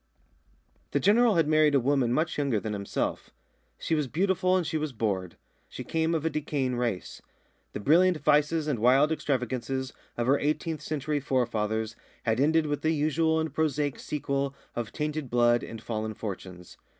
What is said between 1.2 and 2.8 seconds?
had married a woman much younger than